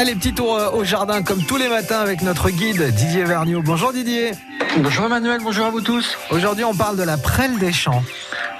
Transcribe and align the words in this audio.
Allez, 0.00 0.14
petit 0.14 0.32
tour 0.32 0.54
euh, 0.54 0.70
au 0.70 0.84
jardin 0.84 1.24
comme 1.24 1.42
tous 1.42 1.56
les 1.56 1.68
matins 1.68 1.98
avec 1.98 2.22
notre 2.22 2.50
guide 2.50 2.80
Didier 2.94 3.24
Vergniaud. 3.24 3.62
Bonjour 3.62 3.92
Didier. 3.92 4.30
Bonjour 4.76 5.06
Emmanuel, 5.06 5.40
bonjour 5.42 5.66
à 5.66 5.70
vous 5.70 5.80
tous. 5.80 6.16
Aujourd'hui, 6.30 6.62
on 6.62 6.72
parle 6.72 6.96
de 6.96 7.02
la 7.02 7.16
prêle 7.16 7.58
des 7.58 7.72
champs. 7.72 8.04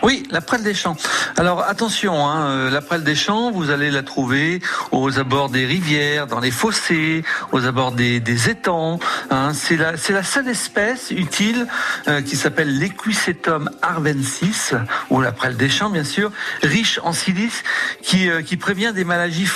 Oui, 0.02 0.22
la 0.30 0.40
prêle 0.40 0.62
des 0.62 0.74
champs. 0.74 0.96
Alors 1.36 1.64
attention, 1.64 2.28
hein, 2.28 2.50
euh, 2.50 2.70
la 2.70 2.80
prêle 2.80 3.02
des 3.02 3.16
champs, 3.16 3.50
vous 3.50 3.70
allez 3.70 3.90
la 3.90 4.02
trouver 4.02 4.60
aux 4.92 5.18
abords 5.18 5.48
des 5.48 5.66
rivières, 5.66 6.28
dans 6.28 6.38
les 6.38 6.52
fossés, 6.52 7.24
aux 7.50 7.66
abords 7.66 7.92
des, 7.92 8.22
étangs. 8.48 9.00
Hein. 9.30 9.52
C'est 9.54 9.76
la, 9.76 9.92
la 9.92 10.22
seule 10.22 10.48
espèce 10.48 11.10
utile 11.10 11.66
euh, 12.06 12.22
qui 12.22 12.36
s'appelle 12.36 12.78
l'Equisetum 12.78 13.70
arvensis, 13.82 14.72
ou 15.10 15.20
la 15.20 15.32
prêle 15.32 15.56
des 15.56 15.68
champs 15.68 15.90
bien 15.90 16.04
sûr, 16.04 16.30
riche 16.62 17.00
en 17.02 17.12
silice, 17.12 17.64
qui, 18.02 18.30
euh, 18.30 18.42
prévient 18.60 18.92
des 18.94 19.04
maladies, 19.04 19.46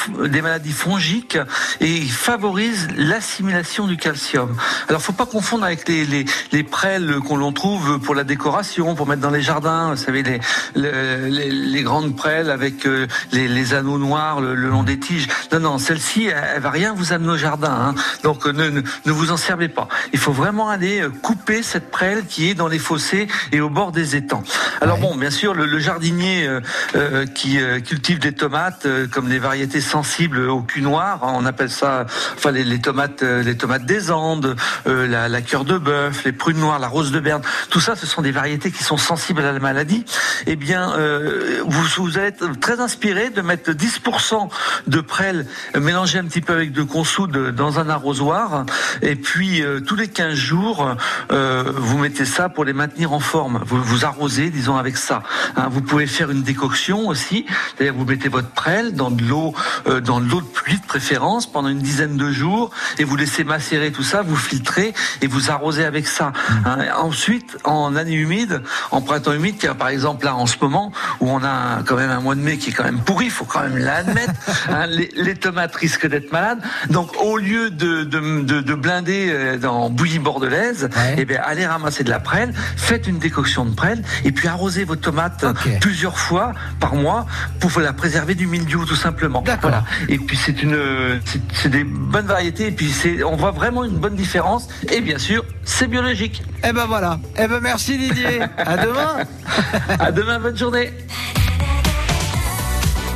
fongiques 0.72 1.38
et 1.80 2.00
favorise 2.02 2.88
l'assimilation 2.96 3.87
du 3.87 3.96
calcium. 3.96 4.56
Alors 4.88 5.02
faut 5.02 5.12
pas 5.12 5.27
confondre 5.27 5.65
avec 5.65 5.88
les, 5.88 6.04
les, 6.04 6.24
les 6.51 6.62
prêles 6.62 7.16
qu'on 7.27 7.52
trouve 7.52 8.01
pour 8.01 8.15
la 8.15 8.24
décoration, 8.24 8.95
pour 8.95 9.06
mettre 9.06 9.20
dans 9.20 9.30
les 9.30 9.43
jardins, 9.43 9.90
vous 9.90 9.96
savez 9.96 10.23
les, 10.23 10.31
les, 10.74 11.50
les 11.50 11.82
grandes 11.82 12.16
prêles 12.16 12.50
avec 12.50 12.86
euh, 12.86 13.06
les, 13.32 13.48
les, 13.48 13.74
anneaux 13.74 13.98
noirs 13.98 14.40
le, 14.40 14.54
le, 14.54 14.68
long 14.68 14.82
des 14.82 14.98
tiges. 14.98 15.28
Non, 15.52 15.60
non, 15.60 15.78
celle-ci, 15.78 16.27
elle, 16.27 16.45
elle, 16.56 16.62
va 16.62 16.70
rien 16.70 16.95
vous 16.95 17.12
amener 17.12 17.32
au 17.32 17.36
jardin. 17.36 17.70
Hein. 17.70 17.95
Donc 18.23 18.46
ne, 18.46 18.68
ne, 18.68 18.80
ne, 18.80 19.12
vous 19.12 19.30
en 19.30 19.37
servez 19.37 19.68
pas. 19.68 19.88
Il 20.12 20.18
faut 20.18 20.32
vraiment 20.32 20.68
aller 20.68 21.00
euh, 21.00 21.10
couper 21.10 21.62
cette 21.62 21.90
prêle 21.90 22.24
qui 22.26 22.50
est 22.50 22.54
dans 22.54 22.68
les 22.68 22.78
fossés 22.78 23.28
et 23.52 23.60
au 23.60 23.70
bord 23.70 23.92
des 23.92 24.16
étangs. 24.16 24.42
Alors 24.80 24.96
ouais. 24.96 25.02
bon, 25.02 25.16
bien 25.16 25.30
sûr, 25.30 25.54
le, 25.54 25.66
le 25.66 25.78
jardinier 25.78 26.46
euh, 26.46 26.60
euh 26.96 27.26
qui 27.26 27.59
cultive 27.84 28.18
des 28.18 28.32
tomates 28.32 28.87
comme 29.10 29.28
les 29.28 29.38
variétés 29.38 29.80
sensibles 29.80 30.38
au 30.48 30.62
cul 30.62 30.82
noir, 30.82 31.20
hein, 31.23 31.32
on 31.34 31.46
appelle 31.46 31.70
ça, 31.70 32.06
enfin 32.34 32.51
les, 32.51 32.64
les 32.64 32.80
tomates, 32.80 33.23
les 33.23 33.56
tomates 33.56 33.84
des 33.84 34.10
Andes, 34.10 34.56
la, 34.87 35.28
la 35.28 35.42
cœur 35.42 35.64
de 35.64 35.79
bœuf, 35.79 36.24
les 36.24 36.32
prunes 36.32 36.59
noires, 36.59 36.79
la 36.79 36.88
rose 36.88 37.12
de 37.12 37.20
Berne, 37.20 37.42
tout 37.70 37.80
ça, 37.80 37.96
ce 37.96 38.07
sont 38.07 38.23
des 38.23 38.32
variétés 38.32 38.70
qui 38.70 38.82
sont 38.82 38.96
sensibles 38.96 39.42
à 39.42 39.52
la 39.52 39.59
maladie 39.59 40.04
eh 40.46 40.56
bien, 40.56 40.92
euh, 40.96 41.62
vous, 41.65 41.82
vous 41.96 42.18
être 42.18 42.59
très 42.60 42.80
inspiré 42.80 43.30
de 43.30 43.40
mettre 43.42 43.73
10% 43.73 44.48
de 44.87 45.01
prêle 45.01 45.46
mélangé 45.79 46.18
un 46.18 46.24
petit 46.24 46.40
peu 46.40 46.52
avec 46.52 46.73
de 46.73 46.82
consoude 46.82 47.54
dans 47.54 47.79
un 47.79 47.88
arrosoir. 47.88 48.64
Et 49.02 49.16
puis, 49.16 49.62
euh, 49.62 49.80
tous 49.80 49.96
les 49.96 50.09
15 50.09 50.34
jours, 50.34 50.95
euh, 51.30 51.64
vous 51.74 51.98
mettez 51.98 52.24
ça 52.24 52.48
pour 52.48 52.64
les 52.64 52.73
maintenir 52.73 53.12
en 53.12 53.20
forme. 53.20 53.62
Vous 53.66 53.82
vous 53.82 54.04
arrosez, 54.04 54.51
disons, 54.51 54.76
avec 54.76 54.96
ça. 54.96 55.23
Hein, 55.56 55.68
vous 55.70 55.82
pouvez 55.82 56.06
faire 56.06 56.30
une 56.30 56.42
décoction 56.42 57.09
aussi. 57.09 57.46
C'est-à-dire, 57.76 57.95
vous 57.95 58.04
mettez 58.04 58.29
votre 58.29 58.51
prêle 58.51 58.95
dans 58.95 59.10
de 59.10 59.23
l'eau, 59.23 59.54
dans 59.86 60.20
de 60.20 60.29
l'eau 60.29 60.40
de 60.40 60.46
pluie 60.46 60.79
de 60.79 60.86
préférence 60.86 61.51
pendant 61.51 61.68
une 61.68 61.80
dizaine 61.80 62.16
de 62.16 62.30
jours 62.30 62.70
et 62.98 63.04
vous 63.04 63.16
laissez 63.16 63.45
macérer 63.45 63.92
tout 63.92 64.03
ça, 64.03 64.22
vous 64.22 64.36
filtrez 64.36 64.94
et 65.20 65.26
vous 65.26 65.50
arrosez 65.50 65.84
avec 65.84 66.06
ça. 66.06 66.32
Hein. 66.64 66.78
Ensuite, 66.97 67.59
en 67.64 67.97
année 67.97 68.14
humide, 68.14 68.62
en 68.91 69.00
printemps 69.00 69.32
humide, 69.32 69.72
par 69.78 69.88
exemple 69.88 70.12
là 70.22 70.34
en 70.34 70.47
ce 70.47 70.56
moment 70.60 70.93
où 71.21 71.31
on 71.31 71.43
a 71.43 71.82
quand 71.87 71.97
même 71.97 72.10
un 72.10 72.21
mois 72.21 72.34
de 72.34 72.41
mai 72.41 72.59
qui 72.59 72.71
est 72.71 72.72
quand 72.72 72.84
même 72.84 73.00
pourri, 73.00 73.27
il 73.27 73.31
faut 73.31 73.44
quand 73.44 73.60
même 73.60 73.78
l'admettre. 73.78 74.32
hein, 74.69 74.87
les, 74.87 75.10
les, 75.16 75.34
tomates 75.34 75.75
risquent 75.75 76.06
d'être 76.09 76.32
malades. 76.32 76.60
Donc 76.91 77.16
au 77.22 77.37
lieu 77.38 77.71
de, 77.71 78.04
de, 78.04 78.43
de, 78.43 78.60
de 78.60 78.75
blinder 78.75 79.59
dans 79.59 79.91
bouillie 79.91 80.19
bordelaise, 80.19 80.88
ouais. 80.94 81.15
eh 81.19 81.25
bien 81.25 81.41
allez 81.44 81.66
ramasser 81.66 82.04
de 82.04 82.10
la 82.10 82.21
prêle, 82.21 82.53
faites 82.77 83.06
une 83.06 83.19
décoction 83.19 83.65
de 83.65 83.75
prêle 83.75 84.03
et 84.25 84.32
puis 84.32 84.49
arrosez 84.49 84.84
vos 84.84 84.97
tomates 84.97 85.44
okay. 85.44 85.78
plusieurs 85.81 86.19
fois 86.19 86.53
par 86.81 86.94
mois 86.94 87.26
pour 87.60 87.71
la 87.81 87.93
préserver 87.93 88.34
du 88.34 88.47
mildiou 88.47 88.84
tout 88.84 88.97
simplement. 88.97 89.43
Voilà. 89.60 89.84
Et 90.09 90.19
puis 90.19 90.37
c'est 90.37 90.62
une 90.62 91.21
c'est 91.53 91.69
des 91.69 91.84
bonnes 91.84 92.26
variétés 92.26 92.69
et 92.69 92.72
puis 92.72 92.91
c'est 92.91 93.22
on 93.22 93.37
voit 93.37 93.50
vraiment 93.50 93.84
une 93.84 93.99
bonne 93.99 94.16
différence 94.16 94.69
et 94.91 95.00
bien 95.00 95.19
sûr 95.19 95.44
c'est 95.65 95.88
biologique. 95.88 96.43
Et 96.65 96.69
eh 96.69 96.72
ben 96.72 96.87
voilà. 96.87 97.19
Et 97.37 97.43
eh 97.44 97.49
ben 97.49 97.60
merci 97.60 97.99
Didier. 97.99 98.41
à 98.56 98.76
demain. 98.76 99.25
à 100.02 100.10
demain, 100.10 100.40
bonne 100.40 100.56
journée. 100.56 100.92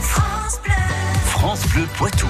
France 0.01 0.61
Bleu, 0.63 0.73
France 1.25 1.67
Bleu 1.73 1.85
Poitou. 1.97 2.29